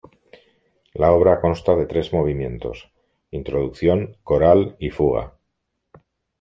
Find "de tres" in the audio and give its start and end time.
1.75-2.11